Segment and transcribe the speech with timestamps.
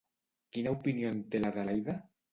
[0.55, 1.99] Quina opinió en té l'Adelaida?